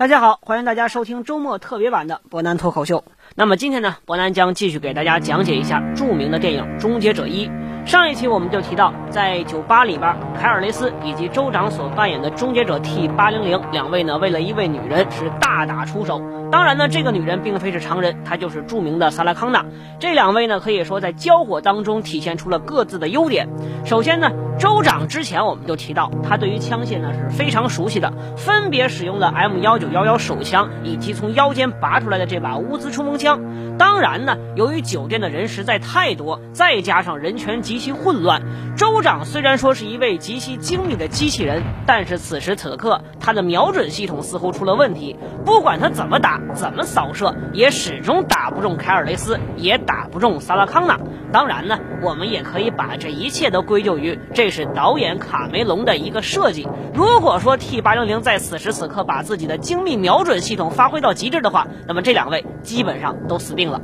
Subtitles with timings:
[0.00, 3.04] 大家好，欢迎大家收听周末特别版的伯南脱口秀。
[3.34, 7.46] 那么今天呢，伯南将继续给大家讲解一下著名的电影《终结者一》。
[7.86, 16.22] 上一期我们就提到，在酒吧里边，凯尔雷斯以及州长所扮演的终结者 T 八零零两位呢，为了一位女人是大打出手。
[16.50, 19.64] 当然呢，这个女人并非是常人，她就是著名的萨拉康纳。
[20.00, 23.48] 这两位呢，可以说在交火当中体现出了各自的优点。
[23.84, 33.40] 首先呢，州长之前我们就提到，他对于枪械呢是非常熟悉的，分别使用了 M 幺九幺幺手枪以及从腰间拔出来的这把乌兹冲锋枪。
[33.78, 38.42] 当然呢，由于酒店的人实在太多，再加上人权极其混乱，
[38.76, 46.40] 州长虽然说是一位极其精密的机器人，但是此时此刻他的瞄准系统似乎出了问题，不管他怎么打。
[46.54, 50.98] 怎么扫射也始终打不中凯尔雷斯，也打不中萨拉康纳。
[51.32, 56.66] 当然呢，我们也可以把这一切都归咎于这是导演卡梅隆的一个设计。
[56.92, 63.80] 如果说 T 八零零在此时此刻把自己的精密瞄准系统发挥到极致的话，那么这两位基本上都死定了。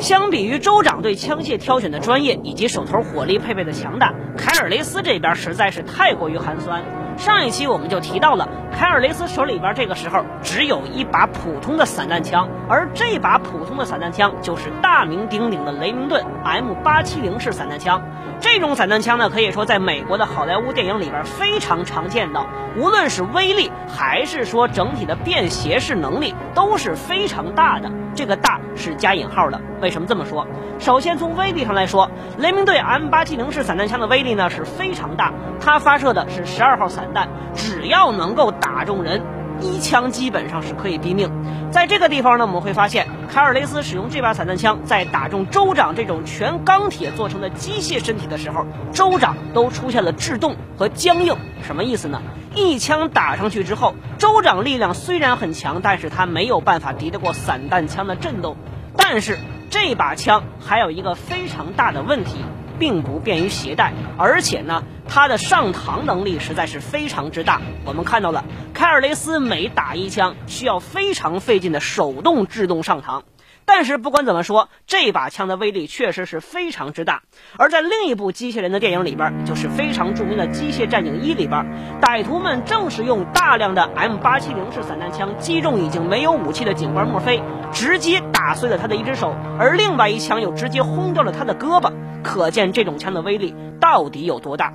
[0.00, 6.82] 相比于州长对枪械挑选的专业以及手头火力配备的强大，凯尔雷斯这边实在是太过于寒酸。
[7.18, 18.00] 上一期我们就提到了，凯尔雷斯手里边这个时候只有一把普通的散弹枪，而这把普通的散弹枪就是大名鼎鼎的雷明顿 M 八七零式散弹枪。
[18.40, 22.46] 这种散弹枪呢，可以说在美国的好莱坞电影里边非常常见到，
[22.76, 27.90] 无论是威力还是说整体的便携式能力都是非常大的。
[28.14, 29.60] 这个大是加引号的。
[29.80, 30.46] 为什么这么说？
[30.78, 32.08] 首先从威力上来说，
[32.38, 39.22] 雷明顿 M 八七零式散弹枪的威力呢是非常大，它发射的是十二号散弹，只要能够打中人，
[39.60, 41.30] 一枪基本上是可以毙命。
[41.70, 51.36] 在这个地方呢，我们会发现凯尔雷斯使用这把散弹枪在打中州长这种全钢铁做成的机械身体的时候，州长都出现了制动和僵硬。
[51.62, 52.22] 什么意思呢？
[52.54, 58.56] 一枪打上去之后，州长力量虽然很强，但是他没有办法敌得过散弹枪的震动。
[58.96, 59.38] 但是
[59.70, 62.38] 这把枪还有一个非常大的问题，
[62.78, 67.60] 并不便于携带，而且呢，它的上膛能力实在是非常之大。
[67.84, 73.22] 我们看到了，凯尔雷斯每打一枪需要非常费劲的手动制动上膛。
[73.68, 77.22] 但是不管怎么说，这把枪的威力确实是非常之大。
[77.58, 81.64] 而在另一部机械人的电影里边，就是非常著名的《机械战警一》里边，
[82.00, 91.92] 歹徒们正是用大量的 M 八七零式散弹枪击中已经没有武器的警官墨菲，直接打碎了他的一只手，而另外一枪又直接轰掉了他的胳膊。
[92.24, 94.72] 可见这种枪的威力到底有多大。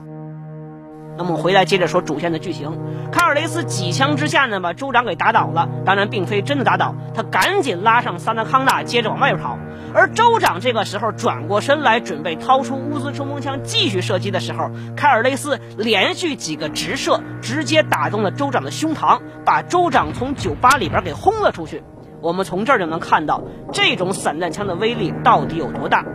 [1.18, 2.78] 那么回来接着说主线的剧情，
[3.12, 5.69] 卡尔雷斯几枪之下呢，把州长给打倒了。
[5.85, 9.57] 当然，并非真的打倒，他赶紧拉上萨纳康纳，接着往外边跑。
[9.94, 21.84] 而州长这个时候转过身来，准备掏出乌兹冲锋枪继续射击的时候，凯尔雷斯连续几个直射，直接打中了州长的胸膛，把州长从酒吧里边给轰了出去。
[22.22, 26.06] 我们从这儿就能看到这种散弹枪的威力到底有多大。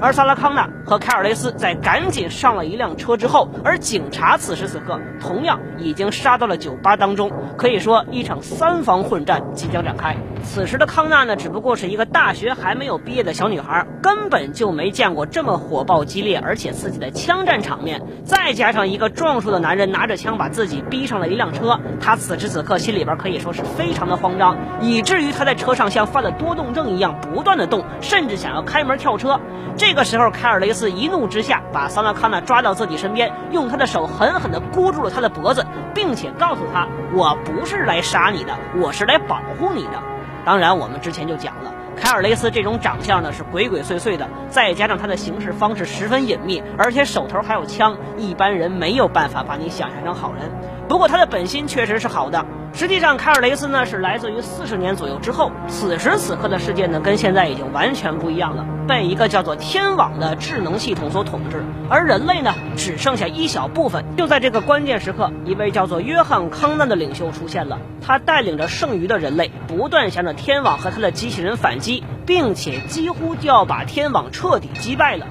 [0.00, 10.16] 而萨拉康纳和凯尔雷斯在赶紧上了一辆车之后，而警察此时此刻同样已经杀到了酒吧当中，可以说一场三方混战即将展开。
[10.42, 18.02] 此时的康纳呢，只不过是一个大学还没有毕业的小女孩，根本就没见过这么火爆激烈而且刺激的枪战场面。
[18.24, 29.40] 再加上一个壮硕的男人拿着枪把自己逼上了一辆车，他此时此刻心里边可以说是非常的慌张，以至于他在车上像犯了多动症一样不断的动，甚至想要开门跳车。
[29.76, 35.64] 这这个时候，凯尔雷斯一怒之下把桑拉康纳抓到自己身边，用他的手狠狠地箍住了他的脖子，
[35.94, 40.02] 并且告诉他：“我不是来杀你的，我是来保护你的。”
[40.44, 50.50] 当然，我们之前就讲了，凯尔雷斯这种长相呢是鬼鬼祟祟的，再加上他的行事方式十分隐秘，而且手头还有枪，一般人没有办法把你想象成好人。
[50.88, 52.44] 不过他的本心确实是好的。
[52.72, 64.04] 实际上，凯尔雷斯呢是来自于四十年左右之后，此时此刻的世界呢跟现在已经完全不一样了，被一个叫做天网的智能系统所统治，而人类呢只剩下一小部分。
[64.18, 75.26] 就在这个关键时刻，一位叫做约翰康纳的领袖出现了，他带领着剩余的人类，不断向着天网和他的机器人反击，并且几乎就要把天网彻底击败了。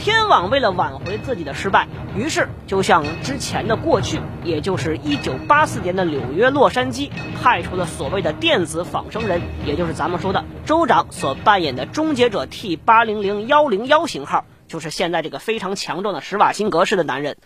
[0.00, 1.86] 天网为了挽回自己的失败，
[2.16, 17.36] 于是就向之前的过去，也就是一九八四年的纽约洛杉矶，派出了所谓的电子仿生人，也就是咱们说的州长所扮演的终结者 T 八零零幺零幺型号，就是现在这个非常强壮的施瓦辛格式的男人。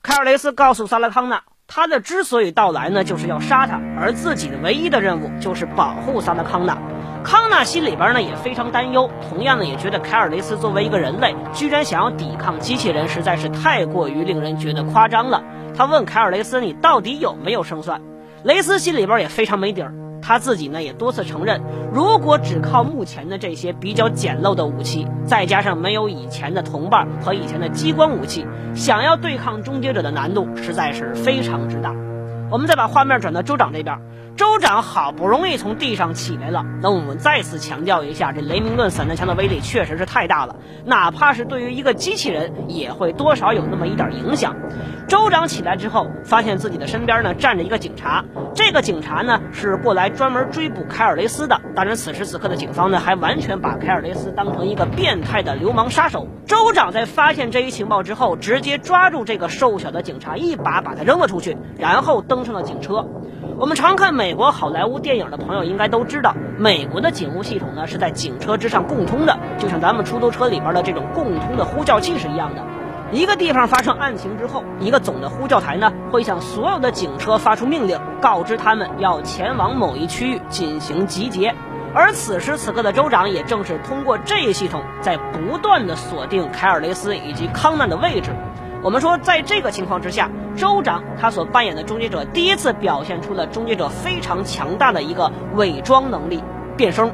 [0.00, 6.78] 凯尔雷斯告诉萨拉康纳，他的之所以到来呢，就是要杀他，而自己的唯一的任务就是保护萨拉康纳。
[7.30, 15.42] 康纳心里边呢也非常担忧，同样呢也觉得凯尔雷斯作为一个人类，居然想要抵抗机器人，实在是太过于令人觉得夸张了。
[15.76, 18.00] 他问凯尔雷斯：“你到底有没有胜算？”
[18.44, 19.92] 雷斯心里边也非常没底儿，
[20.22, 21.60] 他自己呢也多次承认，
[21.92, 31.94] 如果只靠目前的这些比较简陋的武器，再加上没有以前的同伴和以前的激光武器，想要对抗终结者的难度实在是非常之大。
[32.50, 33.98] 我们再把画面转到州长这边，
[34.38, 36.64] 州长好不容易从地上起来了。
[36.80, 40.54] 那我们再次强调一下，这雷明顿散弹枪的威力确实是太大了，
[40.84, 44.54] 哪怕是对于一个机器人，也会多少有那么一点影响。
[45.08, 48.24] 州长起来之后，发现自己的身边呢站着一个警察，
[48.54, 51.60] 这个警察呢是过来专门追捕凯尔雷斯的。
[51.74, 56.28] 当然，此时此刻的警方呢还完全把凯尔雷斯当成一个变态的流氓杀手。
[56.46, 63.04] 州长在发现这一情报之后，直接抓住这个瘦小的警察，一把把他扔了出去，然后登上了警车。
[63.58, 72.62] 我们常看美国好莱坞电影的朋友应该都知道，美国的警务系统呢是在警车之上共通的，就像咱们出租车里边的这种共通的呼叫器是一样的。
[73.10, 81.52] 一个地方发生案情之后，一个总的呼叫台呢会向所有的警车发出命令，告知他们要前往某一区域进行集结。
[81.92, 88.30] 而此时此刻的州长也正是通过这一系统，在不断的锁定凯尔雷斯以及康纳的位置。
[88.80, 96.42] 我们说，在这个情况之下，州长他所扮演的终结者第一次表现出了终结者非常强大的一个伪装能力——
[96.78, 97.10] 变声。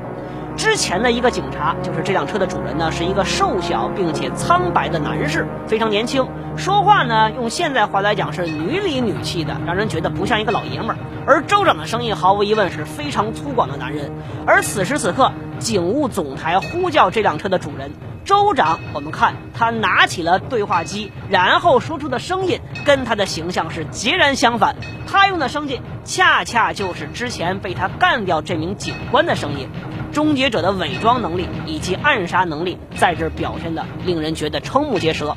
[0.57, 10.97] 之前的一个警察，就是这辆车的主人呢，是一个瘦小并且苍白的男士，非常年轻，说话呢用现在话来讲是女里女气的，让人觉得不像一个老爷们儿。
[11.27, 14.13] 而州长的声音毫无疑问是非常粗犷的男人。
[14.47, 17.93] 而此时此刻，警务总台呼叫这辆车的主人。
[18.25, 24.77] 州长，我们看他拿起了对话机，然后说出的声音跟他的形象是截然相反。
[25.07, 29.69] 他用的声音恰恰就是之前被他干掉这名警官的声音。
[30.15, 35.37] 终结者的伪装能力以及暗杀能力在这表现的令人觉得瞠目结舌。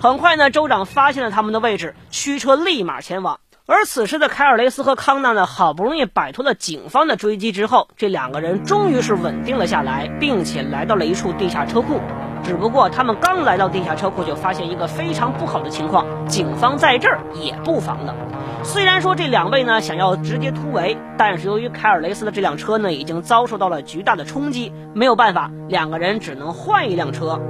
[0.00, 3.40] 很快呢，州长发现了他们的位置，驱车立马前往。
[3.66, 12.00] 而此时的凯尔雷斯和康纳呢，好不容易摆脱了警方的追击之后，这两个人终于是稳定了下来，并且来到了一处地下车库。
[12.46, 18.14] 只不过他们刚来到地下车库，就发现一个非常不好的情况：警方在这儿也布防了。
[18.62, 27.40] 虽然说这两位呢想要直接突围，但是由于凯尔雷斯的这辆车呢已经遭受到了巨大的冲击，没有办法，两个人只能换一辆车。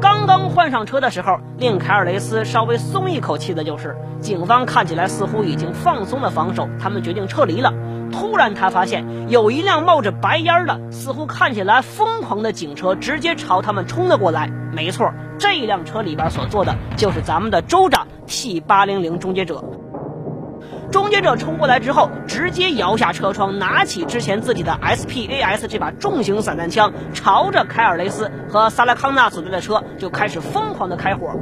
[0.00, 7.72] 刚刚换上车的时候，令凯尔雷斯稍微松一口气的就是，警方看起来似乎已经放松了防守，他们决定撤离了。
[8.12, 14.50] 突然，他发现有一辆冒着白烟的、似乎看起来疯狂的警车直接朝他们冲了过来。
[14.72, 19.64] 没错，这辆车里边所坐的就是咱们的州长 T 八零零终结者。
[20.90, 31.32] 终结者冲过来之后，直接摇下车窗，拿起之前自己的 SPAS 这把重型散弹枪，朝着凯尔雷斯和萨拉康纳所在的车就开始疯狂的开火。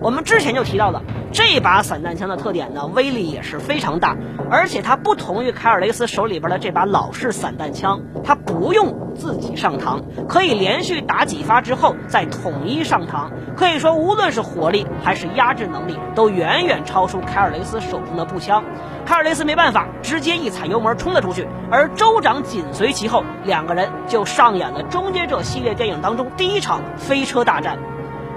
[0.00, 1.02] 我们之前就提到了
[1.32, 4.16] 这把散弹枪的特点呢，威力也是非常大，
[4.50, 13.30] 而且它不同于凯尔雷斯手里边的这把老式散弹枪，它不用自己上膛，可以连续打几发之后再统一上膛。
[13.56, 18.62] 可以说，无论是火力还是压制能力，都远远超出凯尔雷斯手中的步枪。
[19.06, 27.78] 凯尔雷斯没办法，直接一踩油门冲了出去，而州长紧随其后，两个人就上演了《终结者》系列电影当中第一场飞车大战。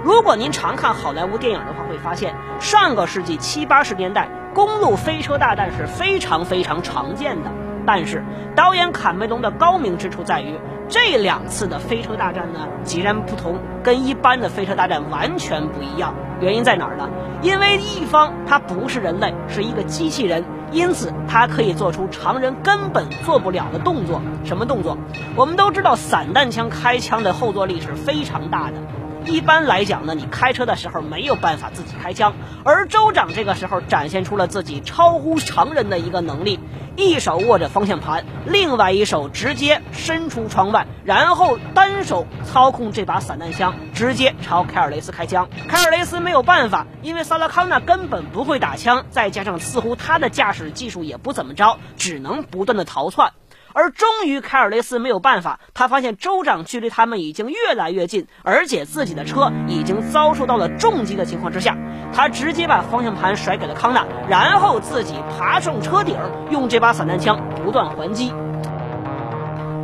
[0.06, 7.50] 如果您常看好莱坞电影的话，会发现上个世纪七八十年代公路飞车大战是非常非常常见的。
[7.84, 8.24] 但是
[8.54, 16.14] 导演坎梅隆的高明之处在于，这两次的飞车大战呢截然不同，跟一般的飞车大战完全不一样。
[16.40, 17.08] 原因在哪儿呢？
[17.42, 20.44] 因为一方他不是人类，是一个机器人。
[20.70, 24.22] 因此，它可以做出常人根本做不了的动作。
[24.44, 24.96] 什么动作？
[25.34, 28.76] 我们都知道，散弹枪开枪的后坐力是非常大的。
[29.26, 36.60] 一般来讲呢，你开车的时候没有办法自己开枪，而州长这个时候展现出了自己超乎常人的一个能力。
[36.94, 45.50] 一手握着方向盘，另外一手直接伸出窗外，然后单手操控这把散弹枪，直接朝凯尔雷斯开枪。
[45.68, 53.32] 凯尔雷斯没有办法，因为萨拉康纳根本不会打枪，再加上似乎他的驾驶技术也不怎么着，只能不断的逃窜。
[53.76, 61.76] 而终于，凯尔雷斯没有办法，他发现州长距离他们已经越来越近，而且自己的车已经遭受到了重击的情况之下，
[62.10, 66.16] 他直接把方向盘甩给了康纳，然后自己爬上车顶，
[66.50, 68.32] 用这把散弹枪不断还击。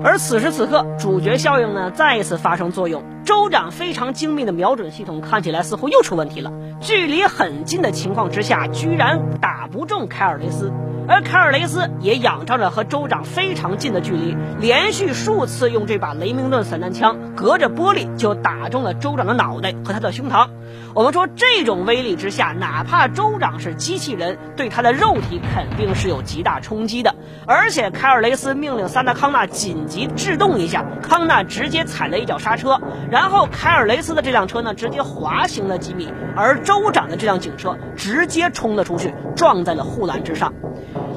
[0.03, 10.73] 而此时此刻，主角效应呢再一次发生作用，州长非常精密的瞄准系统看起来似乎又出问题了，距离很近的情况之下，居然打不中凯尔雷斯。
[11.09, 20.49] 而凯尔雷斯也仰仗着和州长非常近的距离，连续数次用这把雷明顿散弹枪隔着玻璃就打中了州长的脑袋和他的胸膛。
[20.95, 27.17] 我们说这种威力之下，哪怕州长是机器人，对他的肉体肯定是有极大冲击的。
[27.47, 32.81] 而且凯尔雷斯命令萨达康纳紧急制动一下，康纳直接踩了一脚刹车，
[33.13, 40.55] 然后凯尔雷斯的这辆车呢直接滑行了几米，而州长的这辆警车直接冲了出去，撞在了护栏之上。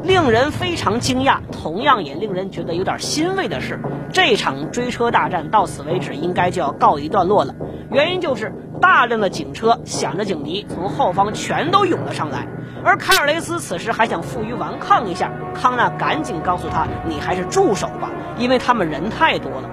[0.03, 3.79] 令人非常惊讶，同样也令人觉得有点欣慰的是，
[4.11, 7.55] 这场追车大战到此为止应该就要告一段落了。
[7.89, 12.45] 原因就是大量的警车响着警笛，从后方全都涌了上来。
[12.83, 19.69] 而凯尔雷斯此时还想负隅顽抗一下，康纳赶紧告诉他：“你还是住手吧，因为他们人太多了。”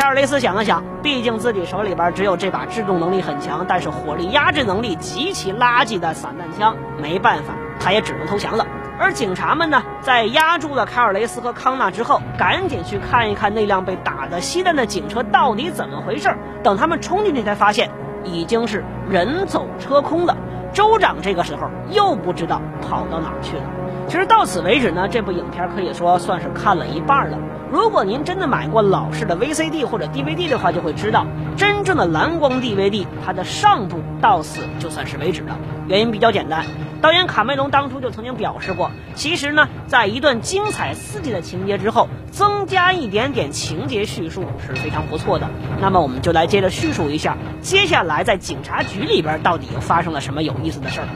[0.00, 8.66] 凯尔雷斯想了想，毕竟自己手里边只有这把制动能力很强，但是火力压制能力极其垃圾的散弹枪，没办法，他也只能投降了。
[8.98, 16.34] 而警察们呢，在压住了凯尔雷斯和康纳之后，赶紧去看一看那辆被打得稀烂的警车到底怎么回事。
[16.62, 17.90] 等他们冲进去，才发现
[18.24, 20.34] 已经是人走车空了。
[20.72, 23.62] 州长这个时候又不知道跑到哪儿去了。
[24.08, 27.38] 其实到此为止呢，这部影片可以说算是看了一半了。
[27.70, 31.24] 如果您真的买过老式的 VCD 或者 DVD 的话，就会知道，
[31.56, 35.56] 真正的蓝光 DVD 它的上部到此就算是为止了。
[35.86, 36.64] 原因比较简单，
[37.00, 45.48] 导演卡梅隆当初就曾经表示过，其实呢，在一段精彩刺激的情节之后，增加一点点情节叙述是非常不错的。
[45.80, 51.08] 那么我们就来接着叙述一下，接下来在警察局里边到底又发生了什么有意思的事儿。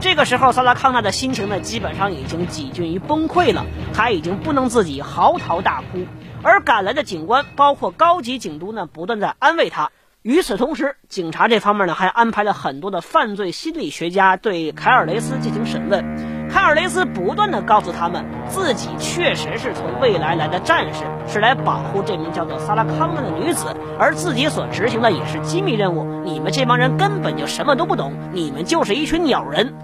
[0.00, 3.66] 这个时候，萨拉康纳的心情呢，基本上已经几近于崩溃了。
[3.92, 6.06] 他已经不能自己嚎啕大哭，
[6.42, 9.90] 而赶来的警官，包括高级警督呢，不断在安慰他。
[10.22, 16.00] 与此同时，警察这方面呢，还安排了很多的犯罪心理学家对凯尔雷斯进行审问。
[16.48, 26.22] 凯尔雷斯不断的告诉他们，自己确实是从未来来的战士，是来保护这名叫做萨拉康纳的女子，而自己所执行的也是机密任务。
[26.22, 29.74] 你们这帮人根本就什么都不懂，你们就是一群鸟人。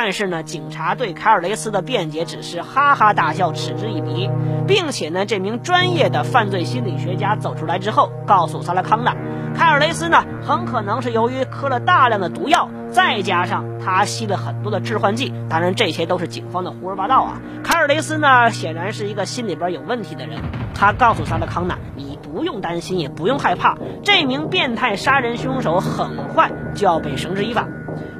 [0.00, 4.30] 但是呢，警察对凯尔雷斯的辩解只是哈哈大笑，嗤之以鼻，
[4.64, 9.16] 并且呢，这名专业的犯罪心理学家走出来之后，告诉萨拉康纳，
[9.56, 17.40] 凯尔雷斯呢，很可能是由于喝了大量的毒药，再加上他吸了很多的致幻剂，当然这些都是警方的胡说八道啊。
[17.64, 20.38] 凯尔雷斯呢，显然是一个心里边有问题的人，
[20.76, 27.66] 他告诉萨拉康纳，你不用担心，也不用害怕，这名变态杀人凶手很快就要被绳之以法。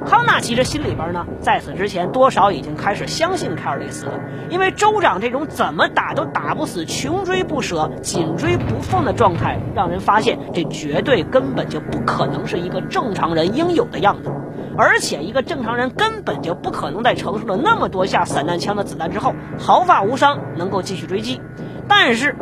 [0.05, 4.13] 康纳其实心里边呢，在此之前多少已经开始相信凯尔雷斯了，
[4.49, 14.31] 因为州长这种怎么打都打不死、穷追不舍、紧追不放的状态，让人发现这绝对根本就不可能是一个正常人应有的样子，
[14.77, 21.41] 而且一个正常人根本就不可能在承受了那么多下散弹枪的子弹之后毫发无伤，能够继续追击。
[21.87, 22.35] 但是，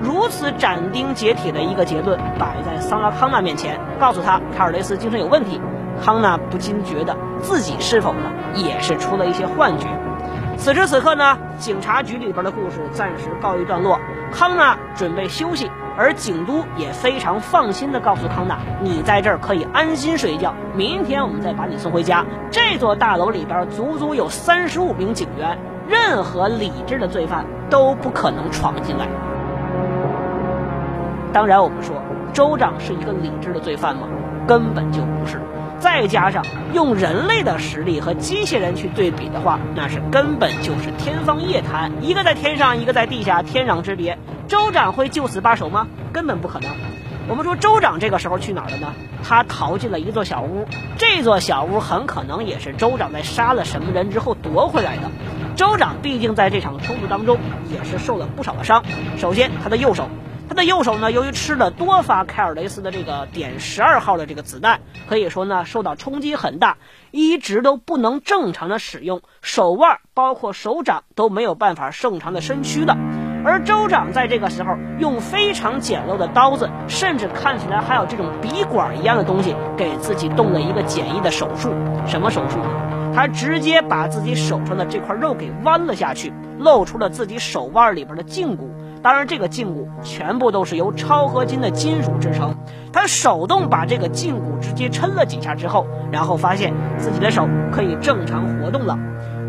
[0.00, 5.60] 如此斩钉截铁的一个结论摆在桑拉康纳面前，告诉他凯尔雷斯精神有问题。
[6.02, 9.86] 康纳不禁觉得自己是否呢也是出了一些幻觉。
[10.56, 13.98] 此时此刻呢，警察局里边的故事暂时告一段落，
[14.32, 25.58] 康纳准备休息，而警督也非常放心的告诉康纳：“你在这儿可以安心睡觉，明天我们再把你送回家。”这座大楼里边足足有三十五名警员，
[25.88, 29.08] 任何理智的罪犯都不可能闯进来。
[31.32, 31.96] 当然，我们说
[32.32, 34.06] 州长是一个理智的罪犯吗？
[34.46, 35.40] 根本就不是。
[35.84, 41.92] 再加上用人类的实力和机器人去对比的话，那是根本就是天方夜谭。
[42.00, 44.18] 一个在天上，一个在地下，天壤之别。
[44.48, 45.86] 州长会就此罢手吗？
[46.10, 46.70] 根本不可能。
[47.28, 48.94] 我们说州长这个时候去哪儿了呢？
[49.22, 50.66] 他逃进了一座小屋。
[50.96, 55.02] 这座小屋很可能也是州长在杀了什么人之后夺回来的。
[55.54, 57.36] 州长毕竟在这场冲突当中
[57.70, 58.82] 也是受了不少的伤。
[59.18, 60.08] 首先，他的右手。
[60.54, 66.76] 他的右手呢，由于吃了多发凯尔雷斯的这个点十二号的这个子弹，可以说呢受到冲击很大，
[67.10, 72.96] 一直都不能正常的使用手腕，包括手掌都没有办法正常的伸屈的。
[73.44, 81.74] 而州长在这个时候用非常简陋的刀子，甚至看起来还有这种笔管一样的东西，给自己动了一个简易的手术。
[82.06, 83.12] 什么手术呢？
[83.12, 88.70] 他直接把自己手上的这块肉给弯了下去，露出了自己手腕里边的胫骨。
[89.04, 92.54] 当然，这个胫骨全部都是由超合金的金属制成。
[92.90, 98.98] 他手动把这个胫骨直接抻了几下之后，然后发现自己的手可以正常活动了。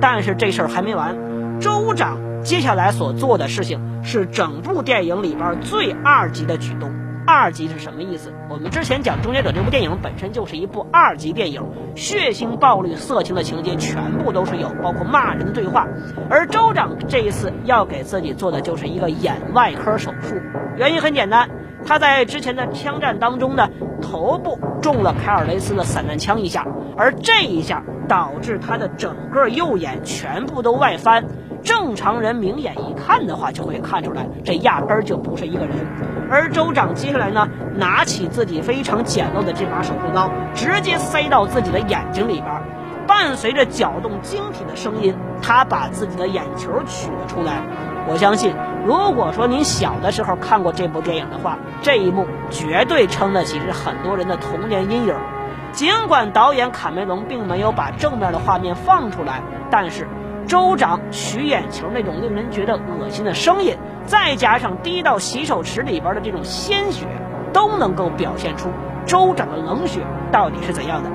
[0.01, 1.15] 但是这事儿还没完，
[1.57, 6.91] 州长接下来所做的事情是整部电影里边最二级的举动。
[7.25, 8.32] 二级是什么意思？
[8.50, 11.63] 我们之前讲《终结者》这部电影本身就是一部二级电影，
[11.96, 15.88] 血腥、暴力、色情的情节全部都是有，包括骂人的对话。
[16.29, 20.36] 而州长这一次要给自己做的就是一个眼外科手术，
[20.77, 21.50] 原因很简单，
[21.86, 23.70] 他在之前的枪战当中呢，
[24.01, 31.25] 头部中了凯尔雷斯的散弹枪一下，而这一下导致他的整个右眼全部都外翻。
[31.65, 35.75] 正常人明眼一看的话，就会看出来，这压根儿就不是一个人。
[36.29, 42.45] 而州长接下来呢，拿起自己非常简陋的这把手术刀，直接塞到自己的眼睛里边，
[43.07, 47.63] 伴随着搅动晶体的声音，他把自己的眼球取了出来。
[48.07, 48.53] 我相信，
[48.86, 55.15] 如果说您小的时候看过这部电影的话，这一幕绝对撑得起是很多人的童年阴影。
[55.72, 59.41] 尽管导演卡梅隆并没有把正面的画面放出来，
[59.72, 60.07] 但是。
[60.47, 63.75] 州长取眼球那种令人觉得恶心的声音，
[64.05, 67.05] 再加上滴到洗手池里边的这种鲜血，
[67.51, 68.69] 都能够表现出
[69.05, 71.09] 州长的冷血到底是怎样的。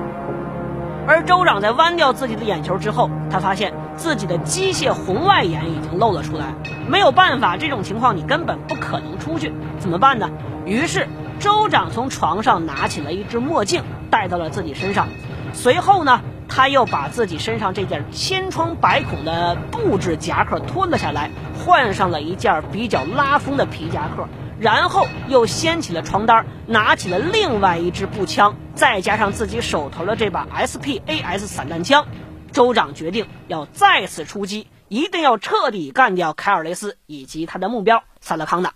[1.06, 6.46] 而州长在弯掉自己的眼球之后，他发现自己的机械红外眼已经露了出来。
[6.88, 10.28] 没有办法，这种情况你根本不可能出去，怎么办呢？
[10.66, 11.08] 于是
[11.38, 15.08] 州长从床上拿起了一只墨镜，戴到了自己身上。
[15.52, 16.20] 随后呢？
[16.50, 24.26] 他又把自己身上这件千疮百孔的布制夹克脱了下来，换上了一件比较拉风的皮夹克，
[24.58, 32.04] 然后又掀起了床单，拿起了另外一支步枪，再加上自己手头的这把 SPAS 散弹枪，
[32.50, 38.72] 州长决定要再次出击，一定要彻底干掉凯尔雷斯以及他的目标萨勒康纳。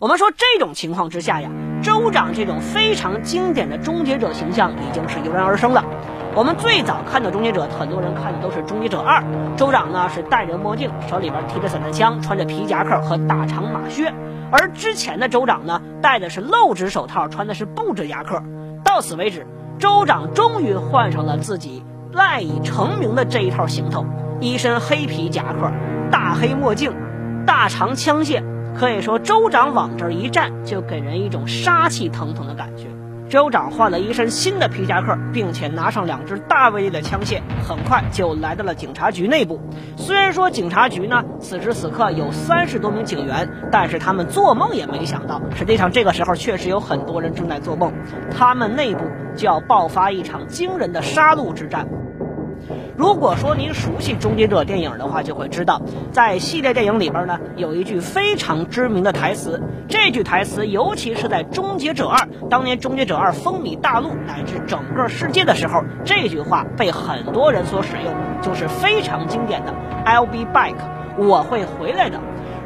[0.00, 1.48] 我们说这种情况之下呀，
[1.84, 5.84] 州长这种非常经典的终结者形象已经是油然而生了。
[6.34, 9.22] 我们最早看到终结者，很多人看的都是终结者二。
[9.54, 14.10] 州长呢是戴着墨镜，手里边提着散弹枪，穿着皮夹克和大长马靴。
[14.50, 18.42] 而之前的州长呢，戴的是露指手套，穿的是布质夹克。
[18.82, 19.46] 到此为止，
[19.78, 24.06] 州长终于换上了自己赖以成名的这一套行头：
[24.40, 25.70] 一身黑皮夹克、
[26.10, 26.94] 大黑墨镜、
[27.44, 28.42] 大长枪械。
[28.74, 32.86] 可以说，州长往这一站，就给人一种杀气腾腾的感觉。
[33.32, 39.58] 州长换了一身新的皮夹克，并且拿上两支大威力的枪械，很快就来到了警察局内部。
[39.96, 47.90] 虽然说警察局呢，此时此刻有三十多名警员，但是他们做梦也没想到，实际上这个时候确实有很多人正在做梦，
[48.30, 49.00] 他们内部
[49.34, 51.88] 就要爆发一场惊人的杀戮之战。
[52.96, 55.80] 如果说您熟悉《终结者》电影的话，就会知道，
[56.10, 59.62] 在系列电影里边呢，有一句非常知名的台词。
[59.88, 69.74] 这句台词，尤其是在《终结者二》当年，《终结者二》风靡大陆乃至整个世界的时候，这句话被很多人所使用，就是非常经典的
[70.06, 70.74] “I'll be back”，
[71.18, 72.20] 我会回来的。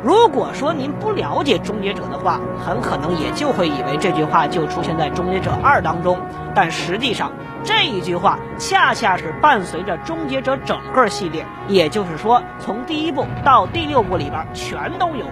[0.07, 6.17] 如果说您不了解终结者的话，很可能也就会以为这句话就出现在终结者二当中，
[6.55, 7.33] 但实际上
[7.65, 15.27] 这一句话恰恰是伴随着终结者整个系列，也就是说从第一部到第六部里边全都有。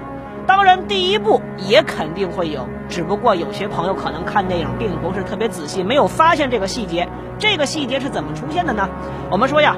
[0.45, 7.09] 当然，第一部也肯定会有，只不过有些朋友可能看电影并不是特别仔细，没有发现这个细节。
[7.39, 8.89] 这个细节是怎么出现的呢？
[9.31, 9.77] 我们说呀。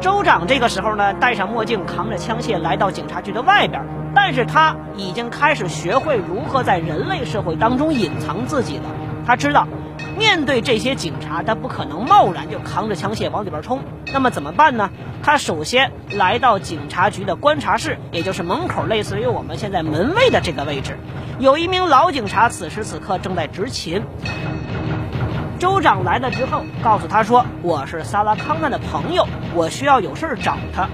[0.00, 3.82] 州长这个时候呢，戴上墨镜，扛着枪械来到警察局的外边，
[4.14, 8.84] 但是他已经开始学会如何在人类社会当中隐藏自己了。
[9.26, 9.66] 他知道，
[10.16, 13.80] 面对这些警察，他不可能贸然就扛着枪械往里边冲。
[14.12, 14.90] 那么怎么办呢？
[15.22, 20.96] 他首先来到警察局的观察室，也就是门口，类似于我们现在门卫的这个位置，
[21.40, 24.02] 有一名老警察，此时此刻正在执勤。
[25.58, 30.88] 州长来了之后，告诉他说：“我是萨拉康纳的朋友，我需要有事儿找他。”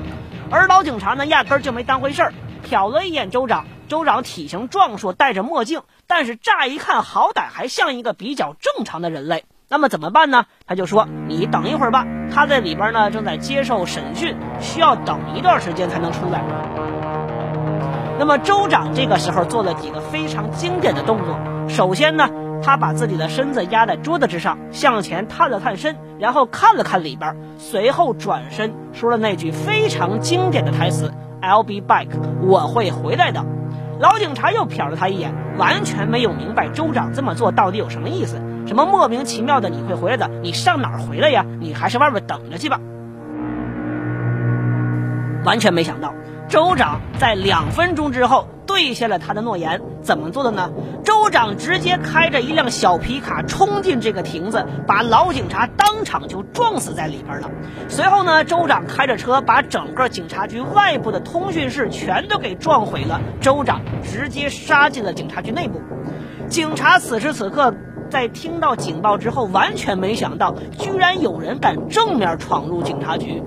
[0.50, 2.32] 而老警察呢，压根儿就没当回事儿，
[2.68, 3.66] 瞟了一眼州长。
[3.86, 9.44] 州长体型壮硕，戴着墨镜，但是乍一看，好歹还像一个比较正常的人类。
[9.68, 10.46] 那么怎么办呢？
[10.66, 16.42] 他就说：“你等一会儿吧，他在里边呢，正在接受审讯，需要等一段时间才能出来。”
[18.18, 22.43] 那么州长这个时候做了几个非常经典的动作，首先呢。
[22.64, 32.08] 他把自己的身子压在桌子之上，向前探了探身，然后看了看里边，随后转身说了那句非常经典的台词：“I'll be back，
[32.40, 33.44] 我会回来的。”
[34.00, 38.40] 老警察又瞟了他一眼，完全没有明白州长这么做到底有什么意思。
[38.66, 40.26] 什么莫名其妙的你会回来的？
[40.42, 41.44] 你上哪儿回来呀？
[41.60, 42.80] 你还是外面等着去吧。
[45.44, 46.14] 完全没想到，
[46.48, 48.48] 州长在两分钟之后。
[48.74, 49.80] 兑现了他的诺言。
[50.02, 50.68] 怎么做的呢？
[51.04, 57.48] 州长直接开着一辆小皮卡冲进这个亭子，把老警察当场就撞死在里边了。
[57.88, 63.20] 随后呢，州长开着车把整个警察局外部的通讯室全都给撞毁了。
[63.40, 65.80] 州长直接杀进了警察局内部。
[66.48, 67.72] 警察此时此刻。
[68.14, 73.42] 在听到警报之后，完全没想到，居然有人敢正面闯入警察局。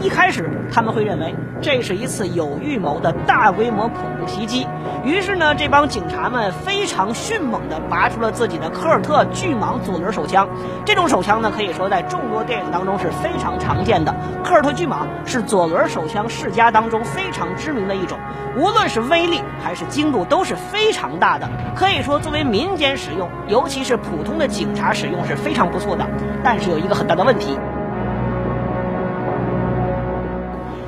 [0.00, 4.64] 一开始他们会认为这是一次有预谋的大规模恐怖袭击，
[5.04, 10.48] 于是呢，这帮警察们非常迅猛地拔出了自己的科尔特巨蟒左轮手枪。
[10.84, 14.14] 这种手枪呢，可以说在众多电影当中是非常常见的。
[14.46, 18.16] 科尔特巨蟒是左轮手枪世家当中非常知名的一种，
[18.56, 26.06] 无论是威力还是精度都是非常大的，可以说作为民间使用，尤其是普通的警察使用是非常不错的。
[26.44, 27.58] 但是有一个很大的问题。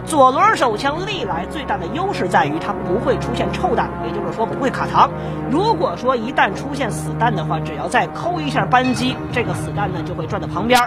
[0.07, 5.11] 左轮手枪历来最大的优势在于它不会出现臭弹，也就是说不会卡膛。
[5.51, 10.81] 如果说一旦出现死弹的话，只要再扣一下扳机，这个死弹呢就会转到旁边。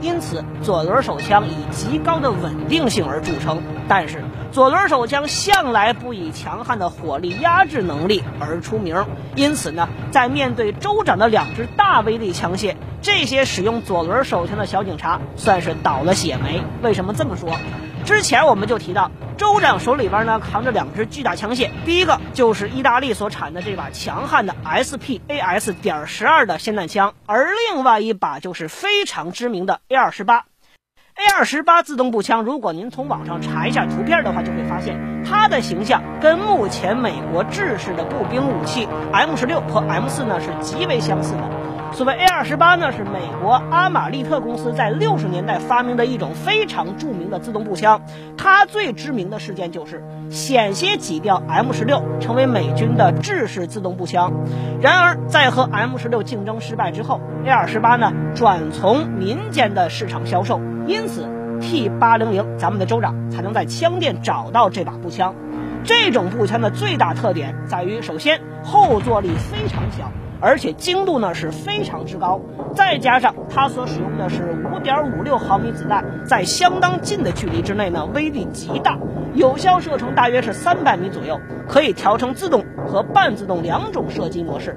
[0.00, 3.62] 因此，左轮手枪以极高的稳定性而著称。
[3.88, 9.04] 但是，左轮手枪向来不以强悍的火力压制能力而出名。
[9.34, 16.62] 因此呢，在面对州长的两支大威力枪械，这些使用左轮手枪的小警察算是倒了血霉。
[16.82, 17.50] 为什么这么说？
[18.06, 30.44] 之前我们就提到，州长手里边呢扛着两支巨大枪械，第一个就是意大利所产的这把强悍的 SPAS 点十二的霰弹枪，而另外一把就是非常知名的 A 二十八。
[31.16, 41.55] A 二十八自动步枪，如果您从网上查一下图片的话，就会发现它的形象跟目前美国制式的步兵武器 M 十六和 M 四呢是极为相似的。
[41.96, 48.02] 所谓 A 二十八呢，是美国阿玛利特公司在六十年代发明的一种非常著名的自动步枪。
[48.36, 54.30] 它最知名的事件就是险些挤掉 M 十六，成为美军的制式自动步枪。
[54.82, 61.26] 然而，在和 M 十六竞争失败之后，A 二十八呢转从民间的市场销售，因此
[61.62, 65.34] T 八零零咱们的州长才能在枪店找到这把步枪。
[65.82, 70.12] 这种步枪的最大特点在于，首先后坐力非常小。
[70.40, 72.40] 而且精度呢是非常之高，
[72.74, 78.98] 再加上它所使用的是五点五六毫米子弹，在相当近的距离之内呢，威力极大，
[79.34, 84.76] 有效射程大约是三百米左右，可以调成自动和半自动两种射击模式。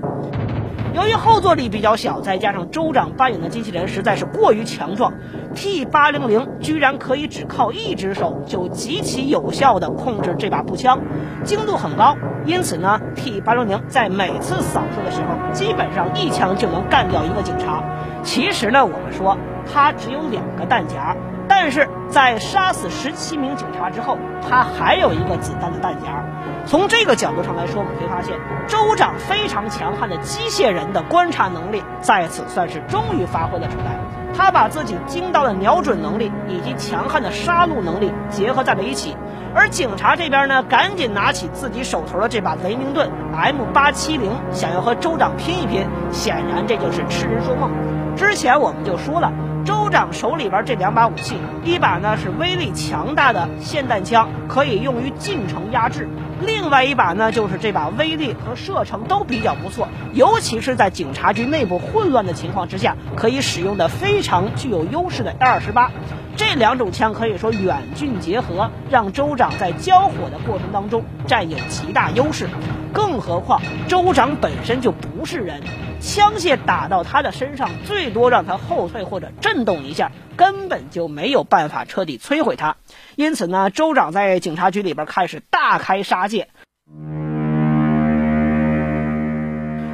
[0.93, 5.13] 由于后坐力比较小，再加上州长扮演的机器人实在是过于强壮
[5.53, 10.99] ，T 八零零居然可以只靠一只手就极其有效地控制这把步枪，
[11.43, 12.15] 精度很高。
[12.45, 17.83] 因此呢，T 八零零在每次扫射的时候，基本上一枪就能干掉一个警察。
[18.23, 19.37] 其实呢，我们说
[19.71, 21.15] 它只有两个弹夹，
[21.49, 26.23] 但是在杀死十七名警察之后，他还有一个子弹的弹夹。
[26.65, 33.97] 从这个角度上来说，我们可以发现州长非常强悍的机械人的观察能力在此算是终于发挥了出来。
[34.37, 39.17] 他把自己精到的瞄准能力以及强悍的杀戮能力结合在了一起，
[39.55, 45.87] 而警察这边呢，赶紧拿起自己手头的这把雷明顿 M 八七零，想要和州长拼一拼。
[46.11, 47.71] 显然这就是痴人说梦。
[48.15, 49.31] 之前我们就说了。
[49.65, 56.05] 州长手里边这两把武器，一把呢是威力强大的霰弹枪，可以用于近程压制；
[56.45, 65.91] 另外一把呢就是这把威力和射程都比较不错，尤其是在警察局内部混乱的情况之下，可以使用的非常具有优势的 A 二十八。
[66.35, 72.47] 这两种枪可以说远近结合，让州长在交火的过程当中占有极大优势。
[72.93, 75.61] 更何况州长本身就不是人。
[75.99, 82.77] 枪械打到他的身上，最多让他后退或者震动一下，根本就没有办法彻底摧毁他。
[83.15, 86.47] 因此呢，州长在警察局里边开始大开杀戒。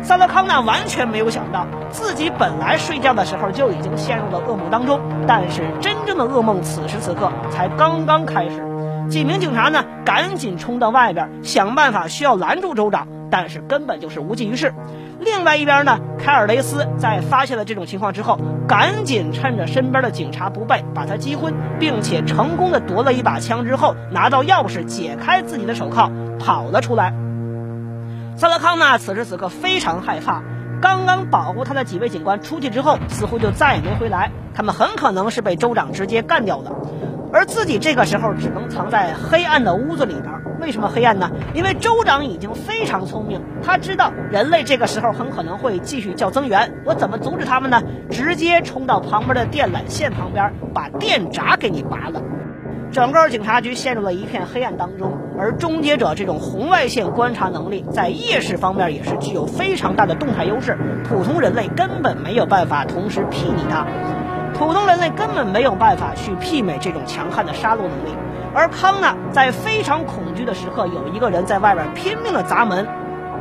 [0.04, 8.64] 萨德康纳完全没有想到，自己本来睡觉的时候就已经陷入了噩梦当中，但是真正的噩梦此时此刻才刚刚开始。
[9.10, 14.74] 几名警察呢，赶紧冲到外边，想办法需要拦住州长，但是根本就是无济于事。
[15.20, 27.14] 另外一边呢，凯尔雷斯在发现了这种情况之后，赶紧趁着身边的警察不备，把他击昏，并且成功的夺了一把枪之后，拿到钥匙解开自己的手铐，跑了出来。
[28.38, 30.44] 萨勒康纳此时此刻非常害怕，
[30.82, 36.72] 刚刚保护他的几位警官出去之后，似乎就再也没回来，他们很可能是被州长直接干掉了。
[37.36, 40.34] 而自己这个时候只能藏在黑暗的屋子里边。
[40.62, 41.30] 为什么黑暗呢？
[41.54, 46.74] 因为州长已经非常聪明，他知道人类这个时候很可能会继续叫增援。
[46.86, 47.84] 我怎么阻止他们呢？
[48.10, 52.22] 直接冲到旁边的电缆线旁边，把电闸给你拔了。
[52.94, 55.12] 整个警察局陷入了一片黑暗当中。
[55.38, 63.86] 而终结者这种红外线观察能力，在夜视方面也是具有非常大的动态优势，普通人类根本没有办法同时睥睨它。
[64.58, 68.16] 普通人类根本没有办法去媲美这种强悍的杀戮能力。
[68.54, 72.88] 而康纳在非常恐惧的时刻，有一个人在外边拼命的砸门。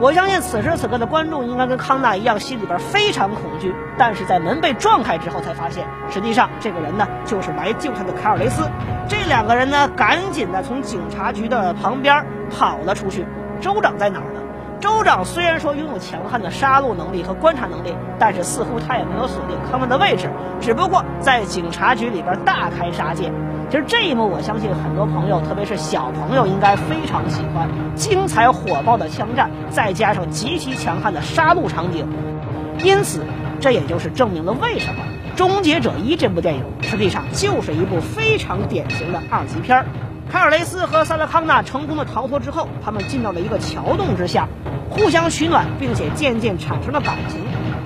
[0.01, 3.73] 我相信此时此刻的观众应该跟康纳一样，心里边非常恐惧。
[3.97, 8.69] 但是在门被撞开之后，才发现实际上这个人呢，就是来救他的凯尔雷斯。
[9.09, 13.25] 这两个人呢，赶紧的从警察局的旁边跑了出去。
[13.61, 14.41] 州长在哪儿呢？
[14.85, 20.29] 州长虽然说拥有强悍的杀戮能力和观察能力，但是似乎他也没有锁定康纳的位置，
[20.61, 23.33] 只不过在警察局里边大开杀戒。
[23.71, 32.07] 其实这一幕，我相信很多朋友，特别是小朋友，应该非常喜欢精彩火爆的枪战，再加上极其强悍的杀戮场景。
[32.83, 33.25] 因此，
[33.61, 35.01] 这也就是证明了为什么
[35.35, 39.87] 《终结者一》这部电影实际上就是一部非常典型的二级片儿。
[40.31, 44.47] 凯尔雷斯和萨拉康纳成功的逃脱之后，他们进到了一个桥洞之下。
[44.95, 47.41] 互相取暖，并且渐渐产生了感情。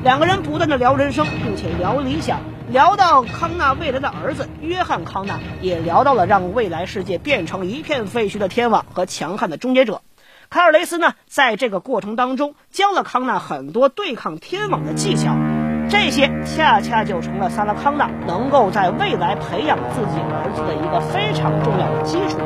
[0.04, 2.38] 两个人不断的聊人生，并且聊理想，
[2.70, 10.02] 聊到康纳未来的儿子约翰·康纳，也聊到了让未来世界变成一片废墟的天网和强悍的终结者。
[10.50, 15.34] 卡尔雷斯呢，在这个过程当中教了康纳很多对抗天网的技巧，
[15.90, 22.38] 这些恰恰就成了萨拉康纳能够在未来培养自己儿子的一个非常重要的基础。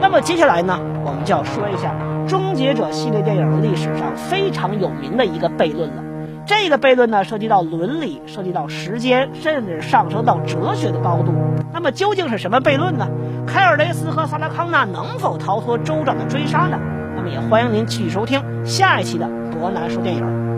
[0.00, 2.11] 那么接下来呢，我们就要说一下。
[2.26, 6.02] 终结者系列电影历史上非常有名的一个悖论了，
[6.46, 11.32] 这个悖论呢涉及到伦理，涉及到时间，甚至上升到哲学的高度。
[11.72, 13.08] 那么究竟是什么悖论呢？
[13.46, 16.78] 凯尔雷斯和萨拉康纳能否逃脱州长的追杀呢？
[17.16, 20.51] 那么也欢迎您继续收听下一期的博南说电影。